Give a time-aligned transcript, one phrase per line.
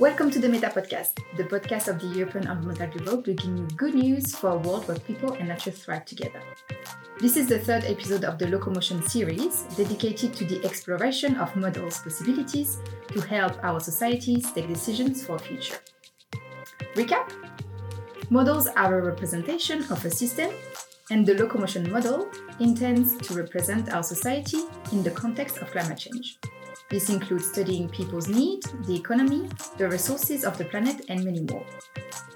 [0.00, 3.94] Welcome to the Meta Podcast, the podcast of the European Environmental Bureau, bringing you good
[3.94, 6.42] news for a world where people and nature thrive together.
[7.20, 11.98] This is the third episode of the Locomotion series, dedicated to the exploration of models'
[11.98, 12.78] possibilities
[13.12, 15.78] to help our societies take decisions for future.
[16.94, 17.32] Recap
[18.30, 20.50] Models are a representation of a system,
[21.10, 26.38] and the locomotion model intends to represent our society in the context of climate change.
[26.90, 29.48] This includes studying people's needs, the economy,
[29.78, 31.64] the resources of the planet, and many more.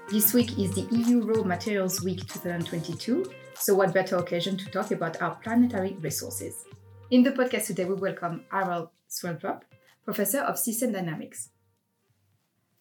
[0.09, 4.89] This week is the EU Raw Materials Week 2022, so what better occasion to talk
[4.89, 6.65] about our planetary resources?
[7.11, 9.61] In the podcast today, we welcome Harald Sverdrup,
[10.03, 11.49] Professor of System Dynamics.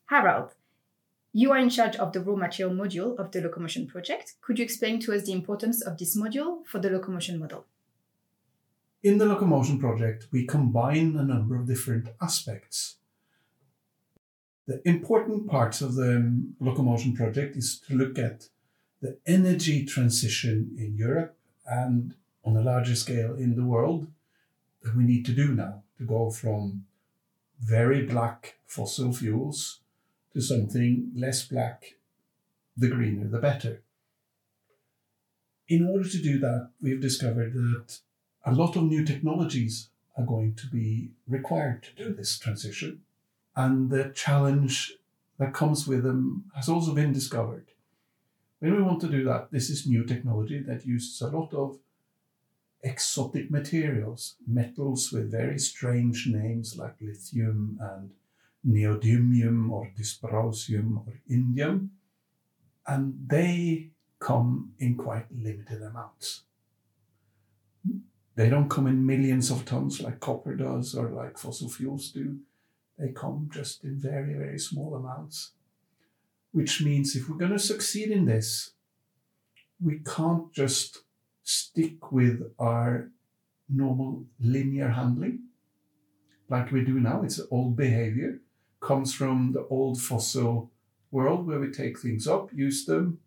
[0.07, 0.55] Harald,
[1.35, 4.37] you are in charge of the raw material module of the locomotion project.
[4.41, 7.67] Could you explain to us the importance of this module for the locomotion model?
[9.01, 12.97] In the locomotion project, we combine a number of different aspects.
[14.67, 18.49] The important parts of the um, locomotion project is to look at
[19.01, 24.09] the energy transition in Europe and on a larger scale in the world
[24.83, 26.85] that we need to do now to go from
[27.61, 29.81] very black fossil fuels
[30.33, 31.95] to something less black,
[32.77, 33.83] the greener the better.
[35.69, 38.01] In order to do that, we've discovered that
[38.45, 43.03] a lot of new technologies are going to be required to do this transition.
[43.55, 44.95] And the challenge
[45.39, 47.67] that comes with them has also been discovered.
[48.61, 51.79] When we want to do that, this is new technology that uses a lot of
[52.83, 58.11] exotic materials, metals with very strange names like lithium and
[58.67, 61.89] neodymium or dysprosium or indium,
[62.87, 66.43] and they come in quite limited amounts.
[68.39, 72.39] They don't come in millions of tons like copper does or like fossil fuels do.
[72.97, 75.55] They come just in very, very small amounts.
[76.53, 78.75] Which means if we're going to succeed in this,
[79.83, 80.99] we can't just
[81.43, 83.11] stick with our
[83.69, 85.41] normal linear handling
[86.49, 87.23] like we do now.
[87.23, 88.39] It's old behavior
[88.79, 90.71] comes from the old fossil
[91.11, 93.19] world where we take things up, use them,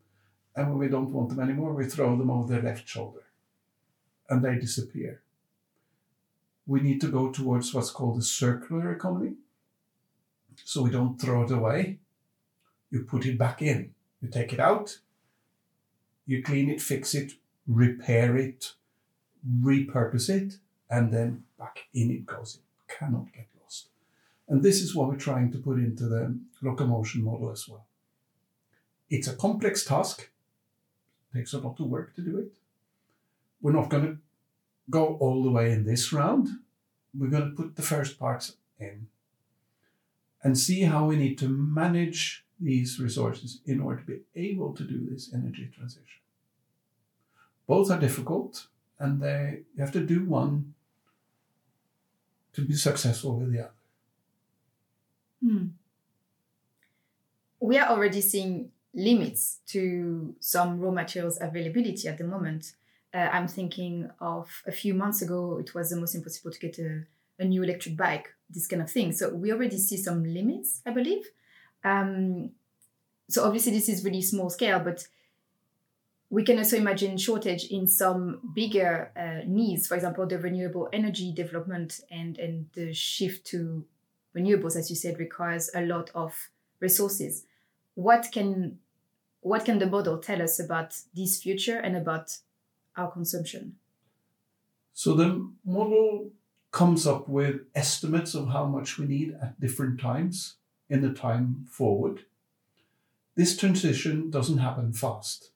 [0.56, 3.24] and when we don't want them anymore, we throw them over the left shoulder
[4.32, 5.22] and they disappear.
[6.66, 9.34] We need to go towards what's called a circular economy.
[10.64, 12.00] So we don't throw it away,
[12.90, 13.94] you put it back in.
[14.22, 15.00] You take it out,
[16.28, 17.34] you clean it, fix it,
[17.68, 18.74] repair it,
[19.62, 20.58] repurpose it,
[20.90, 22.60] and then back in it goes.
[22.60, 23.88] It cannot get lost.
[24.48, 27.86] and this is what we're trying to put into the locomotion model as well.
[29.10, 30.30] It's a complex task,
[31.34, 32.61] it takes a lot of work to do it.
[33.62, 34.18] We're not going to
[34.90, 36.50] go all the way in this round.
[37.18, 39.08] We're going to put the first parts in
[40.44, 44.84] and see how we need to manage these resources in order to be able to
[44.84, 46.22] do this energy transition.
[47.68, 48.68] Both are difficult,
[49.00, 50.74] and they you have to do one
[52.54, 53.72] to be successful with the other.
[55.44, 55.68] Hmm.
[57.60, 62.74] We are already seeing limits to some raw materials availability at the moment.
[63.14, 67.04] Uh, I'm thinking of a few months ago, it was almost impossible to get a,
[67.40, 69.12] a new electric bike, this kind of thing.
[69.12, 71.30] So we already see some limits, I believe.
[71.84, 72.52] Um,
[73.30, 75.08] so obviously, this is really small scale, but
[76.30, 81.34] we can also imagine shortage in some bigger uh, needs, for example, the renewable energy
[81.34, 83.86] development and, and the shift to
[84.36, 86.50] renewables, as you said, requires a lot of
[86.80, 87.46] resources.
[87.96, 88.80] What can
[89.42, 92.38] what can the model tell us about this future and about
[93.02, 93.76] our consumption?
[94.94, 96.32] So the model
[96.72, 100.56] comes up with estimates of how much we need at different times
[100.90, 102.26] in the time forward.
[103.36, 105.52] This transition doesn't happen fast.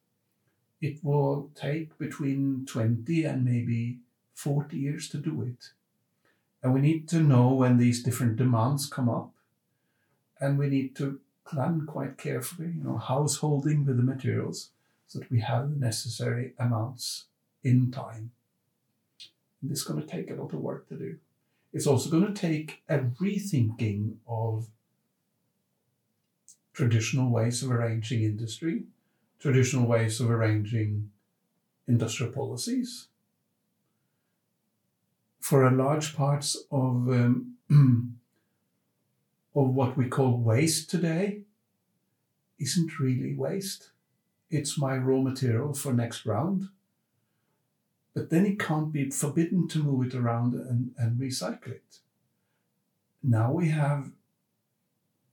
[0.82, 4.00] It will take between 20 and maybe
[4.34, 5.72] 40 years to do it.
[6.62, 9.32] And we need to know when these different demands come up.
[10.40, 14.72] And we need to plan quite carefully, you know, householding with the materials
[15.08, 17.26] so that we have the necessary amounts
[17.66, 18.32] in time.
[19.62, 21.18] And this is going to take a lot of work to do.
[21.74, 24.68] It's also going to take a rethinking of
[26.72, 28.84] traditional ways of arranging industry,
[29.40, 31.10] traditional ways of arranging
[31.88, 33.08] industrial policies,
[35.40, 37.56] for a large parts of um,
[39.56, 41.42] of what we call waste today
[42.60, 43.92] isn't really waste.
[44.50, 46.70] It's my raw material for next round.
[48.16, 52.00] But then it can't be forbidden to move it around and, and recycle it.
[53.22, 54.12] Now we have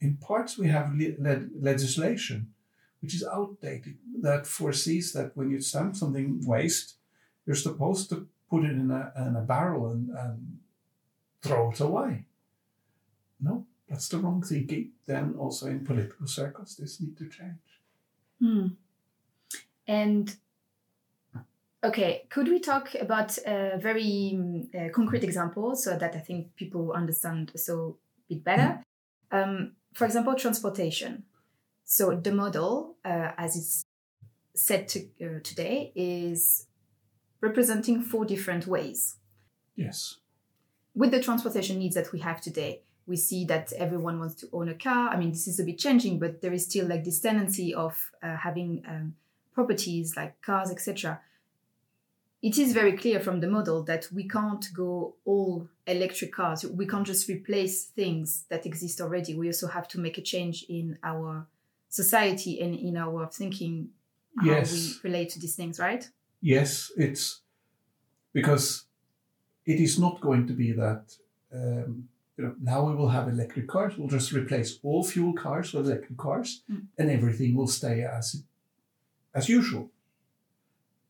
[0.00, 2.52] in parts we have le- le- legislation
[3.00, 6.94] which is outdated that foresees that when you dump something waste,
[7.44, 10.58] you're supposed to put it in a, in a barrel and, and
[11.42, 12.24] throw it away.
[13.40, 14.92] No, that's the wrong thinking.
[15.06, 17.80] Then also in political circles, this need to change.
[18.40, 18.66] Hmm.
[19.88, 20.36] And
[21.84, 26.54] okay, could we talk about a very um, uh, concrete example so that I think
[26.56, 27.98] people understand so
[28.30, 28.82] a bit better?
[29.30, 31.24] Um, for example, transportation.
[31.84, 33.84] So the model, uh, as it's
[34.54, 36.66] set to, uh, today, is
[37.40, 39.16] representing four different ways.
[39.74, 40.18] Yes.
[40.94, 44.68] With the transportation needs that we have today, we see that everyone wants to own
[44.68, 45.08] a car.
[45.08, 48.12] I mean, this is a bit changing, but there is still like this tendency of
[48.22, 49.14] uh, having um,
[49.52, 51.20] properties like cars, etc.
[52.42, 56.64] It is very clear from the model that we can't go all electric cars.
[56.66, 59.34] We can't just replace things that exist already.
[59.36, 61.46] We also have to make a change in our
[61.88, 63.90] society and in our thinking
[64.38, 64.72] how Yes.
[65.04, 66.08] we relate to these things, right?
[66.40, 67.42] Yes, it's
[68.32, 68.86] because
[69.64, 71.14] it is not going to be that.
[71.54, 73.96] Um, you know, now we will have electric cars.
[73.96, 76.86] We'll just replace all fuel cars with electric cars, Mm.
[76.98, 78.42] and everything will stay as
[79.34, 79.91] as usual.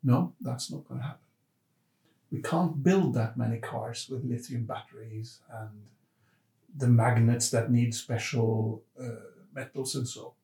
[0.02, 1.18] No, that's not going to happen.
[2.30, 5.70] We can't build that many cars with lithium batteries and
[6.76, 10.34] the magnets that need special uh, metals and so.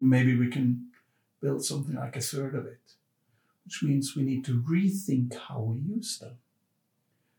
[0.00, 0.88] Maybe we can
[1.40, 2.80] build something like a third of it
[3.64, 6.36] which means we need to rethink how we use them.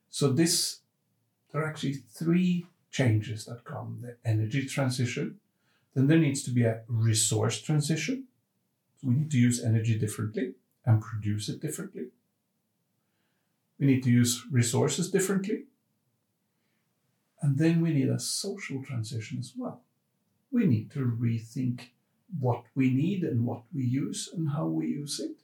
[0.09, 0.79] So this,
[1.51, 5.39] there are actually three changes that come: the energy transition,
[5.93, 8.25] then there needs to be a resource transition.
[8.99, 12.07] So we need to use energy differently and produce it differently.
[13.79, 15.63] We need to use resources differently.
[17.41, 19.81] And then we need a social transition as well.
[20.51, 21.89] We need to rethink
[22.39, 25.41] what we need and what we use and how we use it.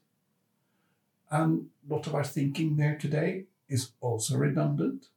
[1.29, 5.07] And a lot of our thinking there today is also redundant.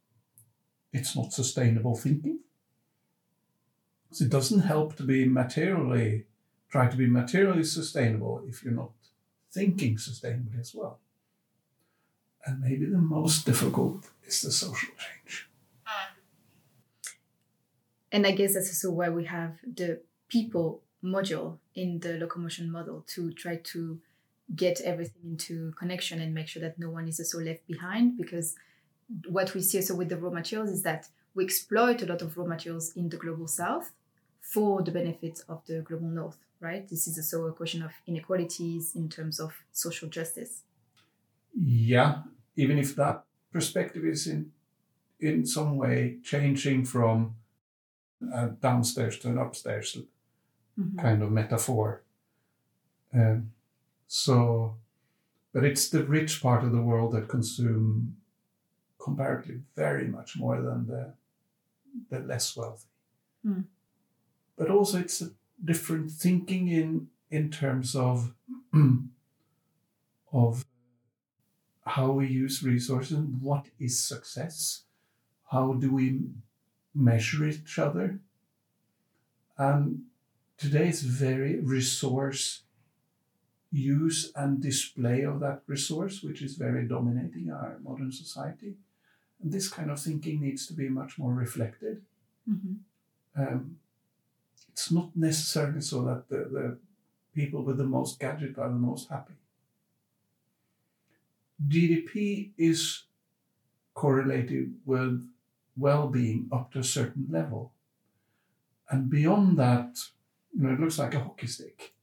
[0.93, 2.41] It's not sustainable thinking.
[4.13, 6.27] So it doesn't help to be materially,
[6.71, 8.93] try to be materially sustainable if you're not
[9.55, 10.99] thinking sustainably as well.
[12.45, 15.49] And maybe the most difficult is the social change.
[18.13, 23.05] And I guess that's also why we have the people module in the locomotion model
[23.09, 24.01] to try to
[24.55, 28.17] get everything into connection and make sure that no one is also left behind.
[28.17, 28.55] Because
[29.29, 32.37] what we see also with the raw materials is that we exploit a lot of
[32.37, 33.91] raw materials in the global south
[34.41, 36.89] for the benefit of the global north, right?
[36.89, 40.63] This is also a question of inequalities in terms of social justice.
[41.55, 42.23] Yeah,
[42.57, 44.53] even if that perspective is in
[45.21, 47.37] in some way changing from
[48.33, 49.97] a downstairs to an upstairs
[50.79, 50.99] Mhm.
[50.99, 52.03] kind of metaphor.
[53.13, 53.53] Um,
[54.09, 54.77] so,
[55.53, 58.17] but it's the rich part of the world that consume
[58.99, 61.15] comparatively very much more than the
[62.11, 62.89] the less wealthy.
[63.47, 63.65] Mm.
[64.57, 65.31] But also, it's a
[65.65, 68.35] different thinking in in terms of
[70.33, 70.65] of
[71.87, 73.19] how we use resources.
[73.41, 74.83] What is success?
[75.51, 76.21] How do we
[76.95, 78.21] measure each other?
[79.57, 80.05] And
[80.57, 82.63] today is very resource
[83.71, 88.75] use and display of that resource, which is very dominating our modern society.
[89.43, 92.03] And this kind of thinking needs to be much more reflected.
[92.49, 92.77] Mhm.
[93.37, 93.79] Um,
[94.75, 96.77] it's not necessarily so that the, the
[97.33, 99.35] people with the most gadget are the most happy.
[101.65, 103.05] GDP is
[103.95, 105.25] correlated with
[105.77, 107.73] well being up to a certain level.
[108.91, 109.97] And beyond that,
[110.53, 111.95] you know, it looks like a hockey stick.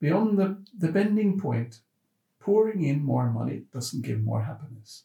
[0.00, 1.80] Beyond the, the bending point,
[2.40, 5.04] pouring in more money doesn't give more happiness.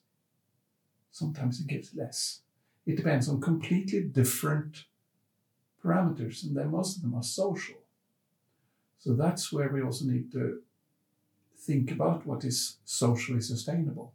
[1.10, 2.42] Sometimes it gives less.
[2.86, 4.84] It depends on completely different
[5.84, 7.76] parameters, and then most of them are social.
[9.00, 10.62] So that's where we also need to
[11.58, 14.14] think about what is socially sustainable.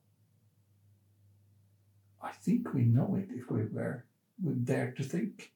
[2.23, 4.05] I think we know it if we were
[4.43, 5.53] would dare to think.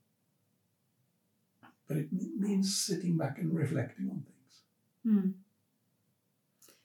[1.87, 4.63] But it means sitting back and reflecting on things.
[5.05, 5.31] Hmm.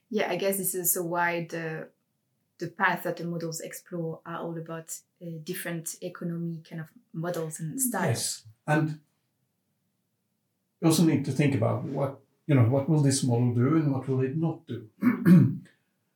[0.09, 1.89] Yeah, I guess this is why the
[2.59, 7.59] the path that the models explore are all about uh, different economy kind of models
[7.59, 8.07] and styles.
[8.07, 8.99] Yes, and
[10.81, 12.63] you also need to think about what you know.
[12.63, 14.87] What will this model do, and what will it not do?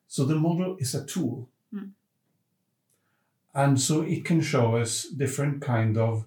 [0.07, 1.91] so the model is a tool, Mm.
[3.53, 6.25] and so it can show us different kind of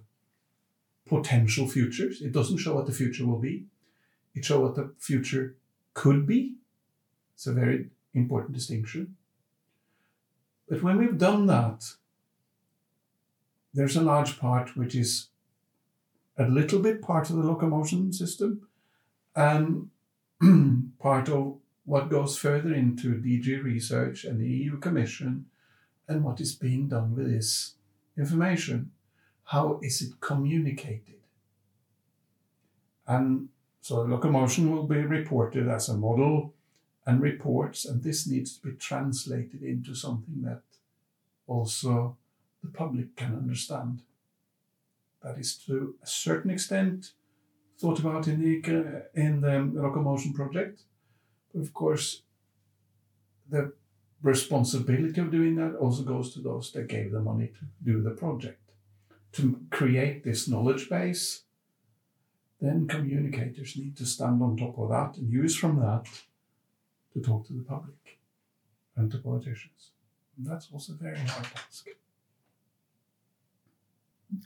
[1.06, 2.22] potential futures.
[2.22, 3.66] It doesn't show what the future will be.
[4.34, 5.54] It shows what the future
[5.92, 6.54] could be.
[7.34, 9.16] It's a very important distinction.
[10.66, 11.84] But when we've done that,
[13.74, 15.28] there's a large part which is
[16.36, 18.66] a little bit part of the locomotion system
[19.36, 19.90] and
[20.98, 25.46] part of what goes further into DG research and the EU Commission
[26.08, 27.74] and what is being done with this
[28.16, 28.90] information.
[29.44, 31.20] How is it communicated?
[33.06, 33.48] And
[33.80, 36.54] so locomotion will be reported as a model
[37.06, 40.62] and reports, and this needs to be translated into something that
[41.46, 42.16] also
[42.62, 44.00] the public can understand.
[45.24, 47.12] That is to a certain extent
[47.78, 50.82] thought about in the uh, in the locomotion project,
[51.52, 52.22] but of course,
[53.48, 53.72] the
[54.22, 58.10] responsibility of doing that also goes to those that gave the money to do the
[58.10, 58.60] project.
[59.32, 61.42] To create this knowledge base,
[62.60, 66.06] then communicators need to stand on top of that and use from that
[67.12, 68.18] to talk to the public
[68.96, 69.90] and to politicians.
[70.36, 71.88] And that's also a very hard task.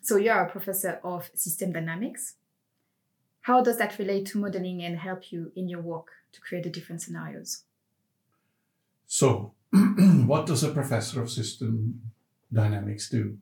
[0.03, 2.35] So you are a professor of system dynamics.
[3.43, 6.71] How does that relate to modeling and help you in your work to create the
[6.71, 7.65] different scenarios?
[9.07, 12.03] So, what does a professor of system
[12.53, 13.39] dynamics do?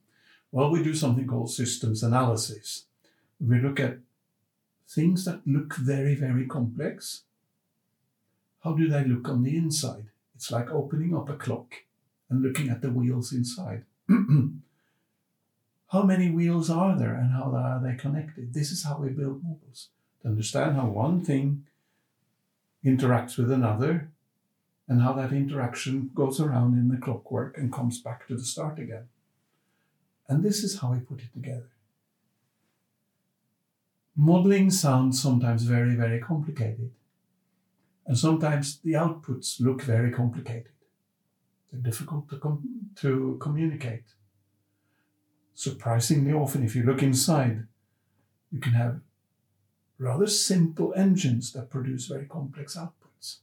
[0.52, 2.84] Well, we do something called systems analysis.
[3.40, 3.98] We look at
[4.88, 7.22] things that look very, very complex.
[8.62, 10.06] How do they look on the inside?
[10.34, 11.74] It's like opening up a clock
[12.30, 13.84] and looking at the wheels inside.
[15.88, 18.52] how many wheels are there and how are they connected?
[18.52, 19.88] This is how we build models
[20.22, 21.64] to understand how one thing
[22.84, 24.10] interacts with another
[24.88, 28.78] and how that interaction goes around in the clockwork and comes back to the start
[28.78, 29.08] again.
[30.28, 31.70] And this is how we put it together.
[34.16, 36.90] Modeling sounds sometimes very, very complicated.
[38.06, 40.72] And sometimes the outputs look very complicated.
[41.70, 44.04] They're difficult to, com- to communicate.
[45.56, 47.66] Surprisingly often, if you look inside,
[48.52, 49.00] you can have
[49.98, 53.38] rather simple engines that produce very complex outputs.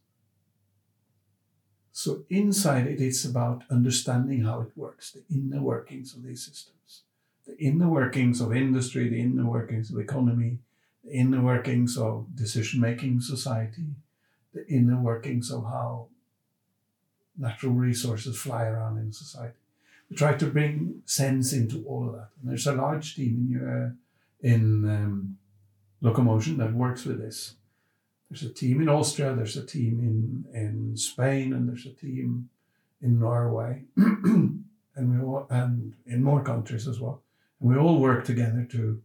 [1.91, 7.01] So inside it, it's about understanding how it works, the inner workings of these systems,
[7.47, 10.59] the inner workings of industry, the inner workings of economy,
[11.03, 13.95] the inner workings of decision-making society,
[14.53, 16.09] the inner workings of how
[17.35, 19.57] natural resources fly around in society.
[20.15, 22.29] Try to bring sense into all of that.
[22.41, 23.95] And there's a large team in your,
[24.41, 25.37] in um,
[26.01, 27.55] locomotion that works with this.
[28.29, 32.49] There's a team in Austria, there's a team in, in Spain, and there's a team
[33.01, 34.65] in Norway, and
[34.95, 37.21] we all, and in more countries as well.
[37.59, 39.01] And we all work together to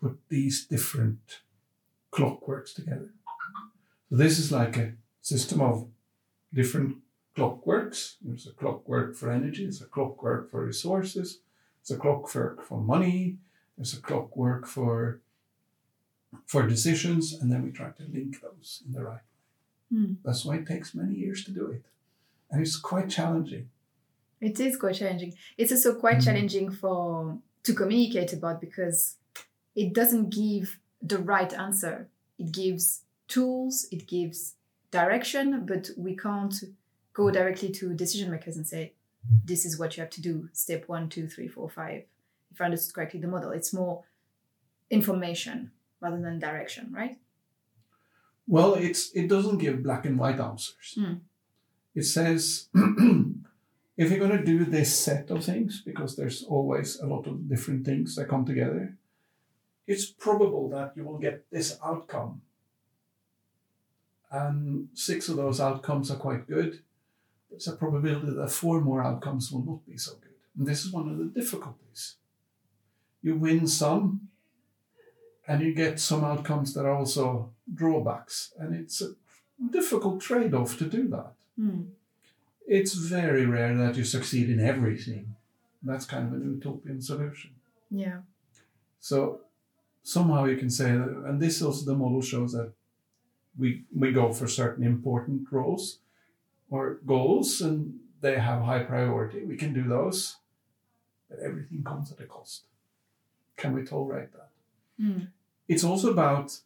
[0.00, 1.40] put these different
[2.12, 3.10] clockworks together.
[4.08, 5.88] So this is like a system of
[6.52, 6.96] different
[7.36, 8.16] clockworks.
[8.22, 11.38] There's a clockwork for energy, there's a clockwork for resources,
[11.86, 13.38] there's a clockwork for money,
[13.76, 15.20] there's a clockwork for
[16.46, 19.20] for decisions, and then we try to link those in the right
[19.90, 19.98] way.
[19.98, 20.16] Mm.
[20.24, 21.84] That's why it takes many years to do it.
[22.50, 23.68] And it's quite challenging.
[24.40, 25.34] It is quite challenging.
[25.58, 26.24] It's also quite Mm.
[26.24, 29.16] challenging for to communicate about because
[29.74, 32.08] it doesn't give the right answer.
[32.38, 34.56] It gives tools, it gives
[34.90, 36.54] direction, but we can't
[37.12, 38.94] go directly to decision makers and say,
[39.44, 42.04] this is what you have to do, step one, two, three, four, five.
[42.50, 44.04] If I understood correctly the model, it's more
[44.90, 47.18] information rather than direction, right?
[48.46, 50.98] Well, it's it doesn't give black and white answers.
[50.98, 51.20] Mm.
[51.94, 52.68] It says
[53.96, 57.48] if you're going to do this set of things, because there's always a lot of
[57.48, 58.96] different things that come together,
[59.86, 62.42] it's probable that you will get this outcome.
[64.30, 66.80] And six of those outcomes are quite good.
[67.52, 70.32] There's a probability that four more outcomes will not be so good.
[70.58, 72.16] And this is one of the difficulties.
[73.22, 74.28] You win some,
[75.46, 78.52] and you get some outcomes that are also drawbacks.
[78.58, 79.12] And it's a
[79.70, 81.32] difficult trade off to do that.
[81.56, 81.82] Hmm.
[82.66, 85.36] It's very rare that you succeed in everything.
[85.82, 87.50] That's kind of an utopian solution.
[87.90, 88.20] Yeah.
[89.00, 89.40] So
[90.02, 92.72] somehow you can say that, and this also the model shows that
[93.58, 95.98] we we go for certain important roles
[96.72, 99.44] or goals, and they have high priority.
[99.44, 100.36] We can do those,
[101.28, 102.62] but everything comes at a cost.
[103.58, 104.48] Can we tolerate that?
[104.98, 105.24] Hmm.
[105.68, 106.58] It's also about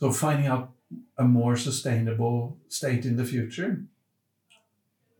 [0.00, 0.72] so finding out
[1.18, 3.84] a more sustainable state in the future.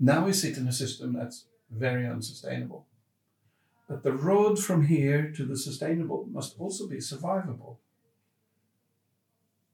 [0.01, 2.87] Now we sit in a system that's very unsustainable.
[3.87, 7.77] But the road from here to the sustainable must also be survivable.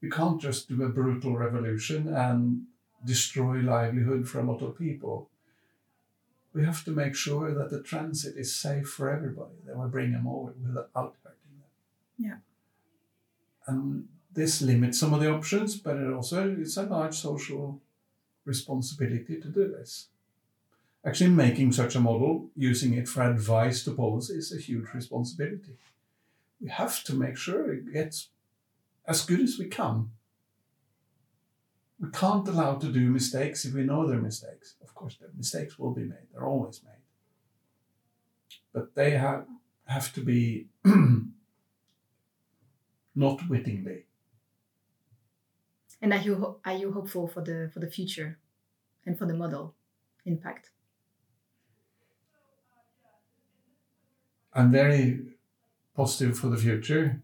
[0.01, 2.65] We can't just do a brutal revolution and
[3.05, 5.29] destroy livelihood for a lot of people.
[6.53, 10.11] We have to make sure that the transit is safe for everybody, that we bring
[10.11, 11.69] them over without hurting them.
[12.17, 12.37] Yeah.
[13.67, 17.79] And this limits some of the options, but it also it's a large social
[18.45, 20.07] responsibility to do this.
[21.05, 25.77] Actually, making such a model, using it for advice to policy, is a huge responsibility.
[26.59, 28.29] We have to make sure it gets
[29.07, 30.11] as good as we can.
[32.01, 34.75] We can't allow to do mistakes if we know they're mistakes.
[34.81, 37.03] Of course, the mistakes will be made, they're always made.
[38.71, 39.45] But they have,
[39.85, 40.67] have to be
[43.15, 44.05] not wittingly.
[46.01, 48.39] And are you are you hopeful for the for the future,
[49.05, 49.75] and for the model
[50.25, 50.71] impact?
[54.53, 55.19] I'm very
[55.95, 57.21] positive for the future.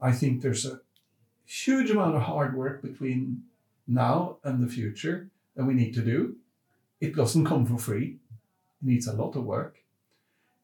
[0.00, 0.80] I think there's a
[1.48, 3.42] huge amount of hard work between
[3.86, 6.36] now and the future that we need to do.
[7.00, 8.18] It doesn't come for free.
[8.82, 9.78] It needs a lot of work.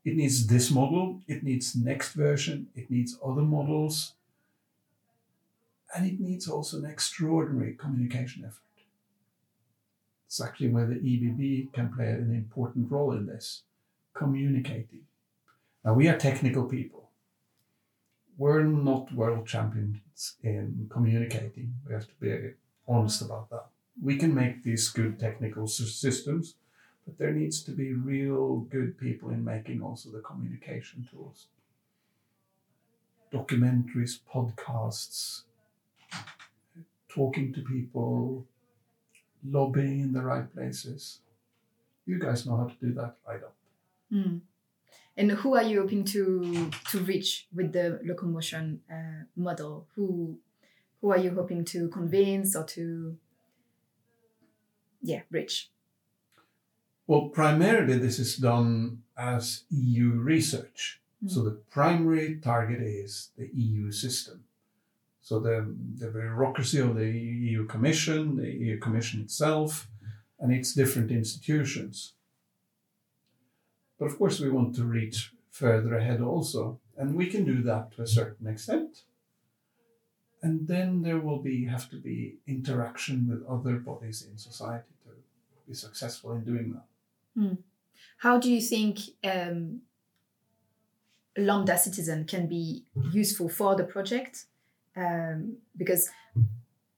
[0.04, 4.12] It needs this model, it needs next version, it needs other models,
[5.94, 8.60] and it needs also an extraordinary communication effort.
[10.26, 13.62] It's actually where the EEB can play an important role in this,
[14.12, 15.06] communicating.
[15.84, 17.03] Now, we are technical people.
[18.36, 21.74] We're not world champions in communicating.
[21.86, 22.50] We have to be
[22.88, 23.66] honest about that.
[24.02, 26.54] We can make these good technical systems,
[27.06, 31.46] but there needs to be real good people in making also the communication tools.
[33.32, 35.42] Documentaries, podcasts,
[37.08, 38.44] talking to people,
[39.44, 41.20] lobbying in the right places.
[42.06, 43.16] You guys know how to do that.
[43.28, 43.52] I don't.
[44.12, 44.40] Mm.
[45.16, 49.86] And who are you hoping to to reach with the locomotion uh, model?
[49.94, 50.38] Who
[51.00, 53.16] who are you hoping to convince or to
[55.02, 55.70] yeah reach?
[57.06, 61.00] Well, primarily this is done as EU research.
[61.24, 61.30] Mm.
[61.30, 64.44] So the primary target is the EU system.
[65.20, 69.88] So the, the bureaucracy of the EU Commission, the EU Commission itself,
[70.38, 72.12] and its different institutions.
[74.04, 77.92] But of course, we want to reach further ahead also, and we can do that
[77.92, 79.04] to a certain extent.
[80.42, 85.12] And then there will be have to be interaction with other bodies in society to
[85.66, 86.86] be successful in doing that.
[88.18, 89.80] How do you think um,
[91.38, 94.44] Lambda Citizen can be useful for the project?
[94.94, 96.10] Um, because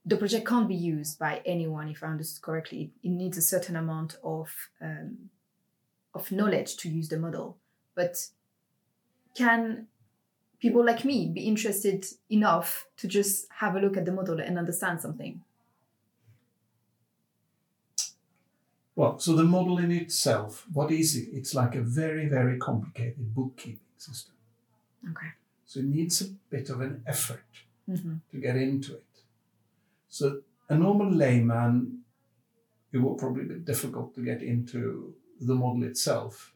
[0.04, 2.90] the project can't be used by anyone, if I understood correctly.
[3.04, 4.48] It needs a certain amount of
[4.82, 5.30] um,
[6.16, 7.58] of knowledge to use the model.
[7.94, 8.26] But
[9.34, 9.86] can
[10.60, 14.58] people like me be interested enough to just have a look at the model and
[14.58, 15.42] understand something?
[18.94, 21.28] Well, so the model in itself, what is it?
[21.32, 24.34] It's like a very, very complicated bookkeeping system.
[25.10, 25.28] Okay.
[25.66, 27.44] So it needs a bit of an effort
[27.86, 29.04] hmm to get into it.
[30.08, 32.00] So a normal layman,
[32.92, 36.54] it will probably be difficult to get into the model itself.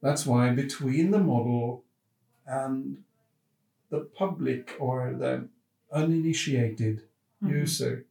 [0.00, 1.84] That's why between the model
[2.46, 3.04] and
[3.90, 5.48] the public or the
[5.92, 7.02] uninitiated
[7.42, 7.50] Mhm.
[7.50, 8.06] user,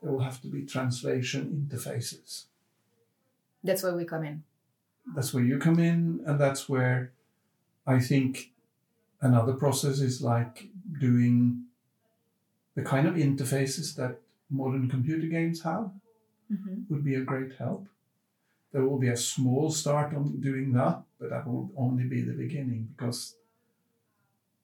[0.00, 2.46] there will have to be translation interfaces.
[3.62, 4.44] That's where we come in.
[5.14, 7.12] That's where you come in, and that's where
[7.86, 8.52] I think
[9.20, 10.68] another process is like
[11.00, 11.66] doing
[12.74, 15.92] the kind of interfaces that modern computer games have
[16.48, 17.88] hmm would be a great help.
[18.74, 22.32] There will be a small start on doing that, but that will only be the
[22.32, 23.36] beginning because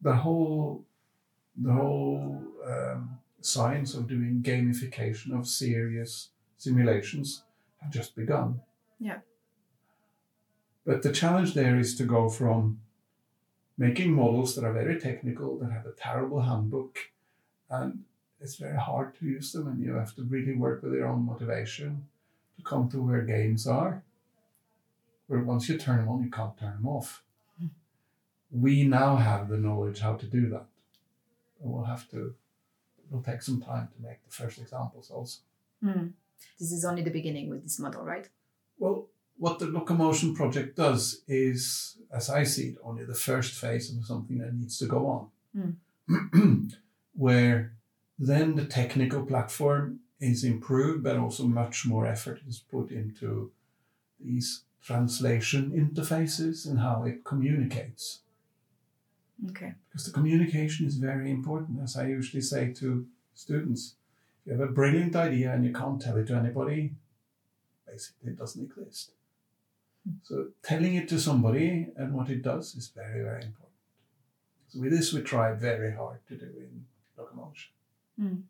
[0.03, 0.85] the whole
[1.57, 7.45] the whole um, science of doing gamification of serious simulations
[7.79, 8.61] have just begun.
[8.99, 9.19] Yeah.
[10.85, 12.81] But the challenge there is to go from
[13.79, 16.99] making models that are very technical, that have a terrible handbook,
[17.69, 18.03] and
[18.41, 21.27] it's very hard to use them, and you have to really work with your own
[21.27, 22.09] motivation
[22.65, 24.03] come to where games are.
[25.27, 27.23] Where once you turn them on, you can't turn them off.
[27.63, 27.71] Mm.
[28.51, 30.67] We now have the knowledge how to do that.
[31.63, 32.35] And we'll have to,
[33.09, 35.41] it'll take some time to make the first examples also.
[35.85, 36.13] Mm.
[36.59, 38.29] This is only the beginning with this model, right?
[38.79, 43.91] Well, what the locomotion project does is, as I see it, only the first phase
[43.91, 46.71] of something that needs to go on.
[47.15, 47.73] Where
[48.19, 53.51] then the technical platform is improved, but also much more effort is put into
[54.23, 58.21] these translation interfaces and how it communicates.
[59.51, 59.75] Okay.
[59.89, 63.95] Because the communication is very important, as I usually say to students.
[64.45, 66.93] If you have a brilliant idea and you can't tell it to anybody,
[67.87, 69.13] basically it doesn't exist.
[70.23, 73.77] So telling it to somebody and what it does is very, very important.
[74.69, 76.85] So with this we try very hard to do in
[77.19, 77.73] locomotion.
[78.21, 78.43] Mm.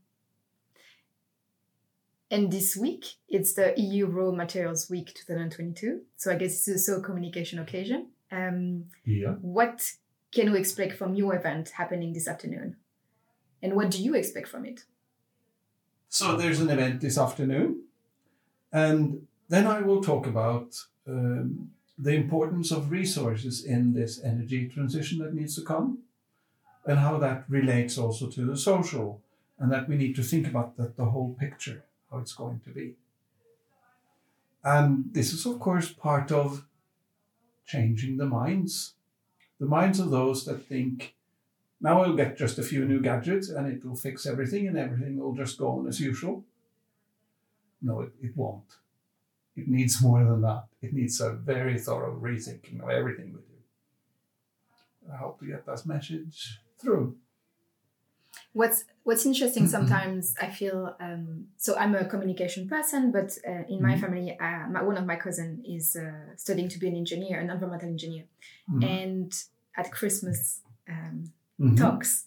[2.30, 6.02] And this week, it's the EU Raw Materials Week 2022.
[6.16, 8.10] So I guess it's also a communication occasion.
[8.30, 9.34] Um, Yeah.
[9.40, 9.92] what
[10.32, 12.76] can we expect from your event happening this afternoon?
[13.62, 14.84] And what do you expect from it?
[16.08, 17.82] So there's an event this afternoon,
[18.72, 25.18] and then I will talk about um, the importance of resources in this energy transition
[25.18, 25.98] that needs to come,
[26.86, 29.20] and how that relates also to the social,
[29.58, 32.70] and that we need to think about that the whole picture, how it's going to
[32.70, 32.94] be.
[34.62, 36.66] And this is, of course, part of
[37.66, 38.94] changing the minds,
[39.58, 41.14] the minds of those that think
[41.80, 45.16] now we'll get just a few new gadgets and it will fix everything and everything
[45.16, 46.44] will just go on as usual.
[47.80, 48.76] No, it, it won't.
[49.56, 50.64] It needs more than that.
[50.82, 55.12] It needs a very thorough rethinking of everything we do.
[55.12, 57.16] I hope to get that message through.
[58.52, 59.70] What's What's interesting Mhm.
[59.76, 64.00] sometimes I feel um, so I'm a communication person, but uh, in my Mhm.
[64.00, 67.50] family, uh, my, one of my cousin is uh, studying to be an engineer, an
[67.50, 68.26] environmental engineer,
[68.68, 68.84] Mhm.
[68.94, 69.30] and
[69.80, 71.76] at Christmas um, Mhm.
[71.76, 72.24] talks,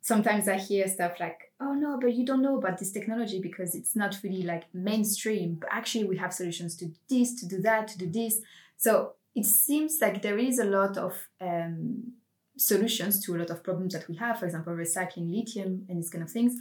[0.00, 3.74] sometimes I hear stuff like, "Oh no, but you don't know about this technology because
[3.74, 5.48] it's not really like mainstream.
[5.60, 8.34] But actually, we have solutions to this, to do that, to do this."
[8.78, 8.92] So
[9.34, 11.12] it seems like there is a lot of
[11.48, 12.14] um,
[12.56, 14.38] solutions to a lot of problems that we have.
[14.38, 16.56] For example, recycling lithium and these kind of things.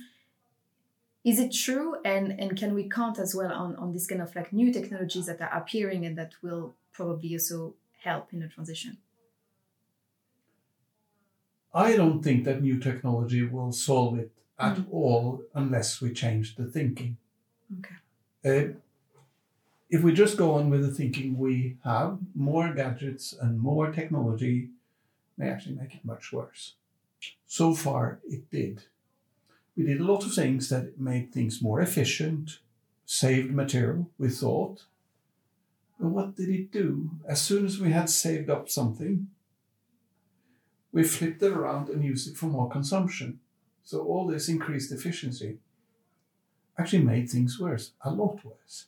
[1.24, 1.96] Is it true?
[2.04, 5.26] And and can we count as well on on this kind of like new technologies
[5.28, 8.98] that are appearing and that will probably also help in the transition?
[11.74, 14.88] I don't think that new technology will solve it at Mm.
[14.92, 17.18] all unless we change the thinking.
[17.80, 17.96] Okay.
[18.46, 18.74] Uh,
[19.90, 24.70] if we just go on with the thinking we have, more gadgets and more technology
[25.38, 26.76] may actually make it much worse.
[27.48, 28.84] So far, it did.
[29.76, 32.60] We did a lot of things that made things more efficient,
[33.06, 34.86] saved material, we thought.
[36.00, 37.12] But what did it do?
[37.28, 39.28] As soon as we had saved up something,
[40.92, 43.40] we flipped it around and used it for more consumption.
[43.84, 45.58] So all this increased efficiency
[46.78, 48.86] actually made things worse, a lot worse.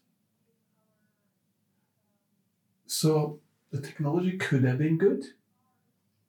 [2.86, 3.40] So
[3.72, 5.26] the technology could have been good,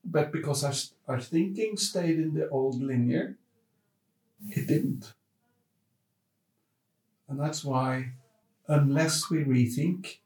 [0.09, 0.75] but because our,
[1.15, 3.37] our thinking stayed in the old linear,
[4.49, 5.13] it didn't.
[7.29, 8.13] And that's why,
[8.69, 10.19] unless we rethink,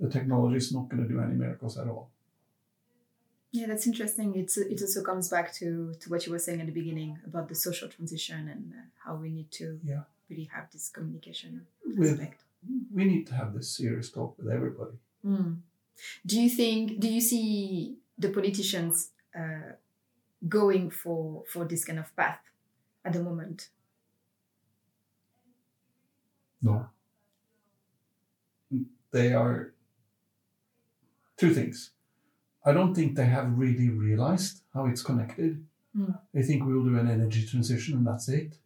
[0.00, 2.10] the technology is not going to do any miracles at all.
[3.52, 4.34] Yeah, that's interesting.
[4.36, 7.48] It's it also comes back to to what you were saying at the beginning about
[7.48, 10.02] the social transition and uh, how we need to Yeah.
[10.28, 12.42] really have this communication With, aspect.
[12.92, 14.96] we need to have this serious talk with everybody.
[15.24, 15.60] Mm.
[16.26, 17.00] Do you think?
[17.00, 19.72] Do you see the politicians uh,
[20.48, 22.40] going for for this kind of path
[23.04, 23.68] at the moment?
[26.62, 26.88] No.
[29.12, 29.72] They are
[31.36, 31.90] two things.
[32.64, 35.64] I don't think they have really realized how it's connected.
[35.96, 36.18] Mm.
[36.34, 38.56] They think we'll do an energy transition and that's it.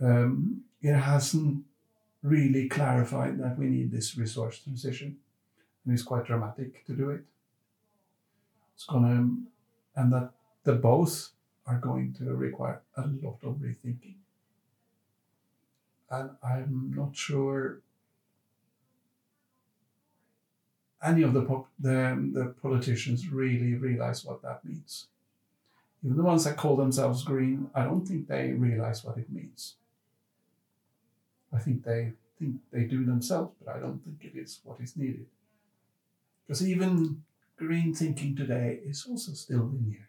[0.00, 1.64] Um, it hasn't
[2.22, 5.16] really clarified that we need this resource transition.
[5.84, 7.24] And it's quite dramatic to do it.
[8.76, 9.28] It's gonna,
[9.96, 10.30] and that
[10.62, 11.30] the both
[11.66, 14.16] are going to require a lot of rethinking
[16.10, 17.80] and I'm not sure
[21.02, 25.06] any of the, pop, the the politicians really realize what that means.
[26.04, 29.74] Even the ones that call themselves green, I don't think they realize what it means.
[31.52, 34.96] I think they think they do themselves, but I don't think it is what is
[34.96, 35.26] needed.
[36.46, 37.22] Because even
[37.56, 40.08] green thinking today is also still linear,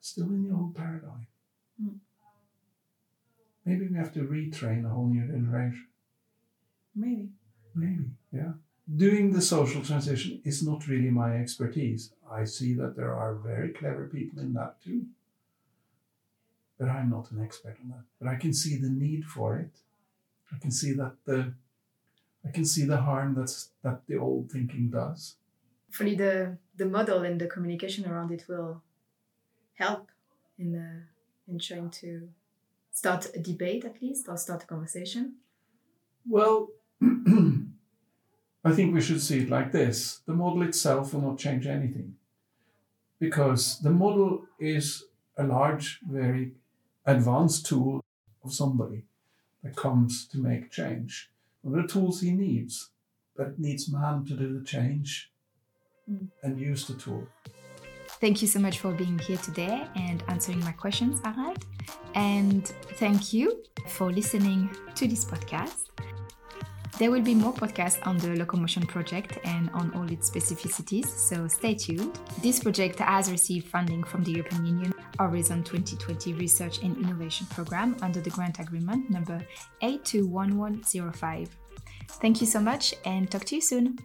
[0.00, 1.26] still in the old paradigm.
[1.82, 1.98] Mm.
[3.64, 5.86] Maybe we have to retrain a whole new generation.
[6.94, 7.28] Maybe.
[7.74, 8.52] Maybe, yeah.
[8.96, 12.10] Doing the social transition is not really my expertise.
[12.30, 15.06] I see that there are very clever people in that too.
[16.78, 18.04] But I'm not an expert on that.
[18.18, 19.70] But I can see the need for it.
[20.52, 21.52] I can see that the
[22.44, 25.36] I can see the harm that's that the old thinking does.
[25.90, 28.80] Hopefully, the the model and the communication around it will
[29.74, 30.08] help
[30.56, 31.00] in uh,
[31.48, 32.28] in trying to
[32.92, 35.34] start a debate at least or start a conversation.
[36.28, 36.68] Well,
[37.02, 42.14] I think we should see it like this the model itself will not change anything
[43.18, 45.04] because the model is
[45.36, 46.52] a large, very
[47.04, 48.04] advanced tool
[48.44, 49.02] of somebody
[49.64, 51.30] that comes to make change.
[51.62, 52.90] One of the tools he needs,
[53.36, 55.32] but it needs man to do the change.
[56.42, 57.26] And use the tool.
[58.20, 61.64] Thank you so much for being here today and answering my questions, Harald.
[62.14, 65.86] And thank you for listening to this podcast.
[66.98, 71.48] There will be more podcasts on the Locomotion project and on all its specificities, so
[71.48, 72.18] stay tuned.
[72.42, 77.96] This project has received funding from the European Union Horizon 2020 Research and Innovation Programme
[78.02, 79.40] under the grant agreement number
[79.82, 81.48] A21105.
[82.20, 83.98] Thank you so much and talk to you soon.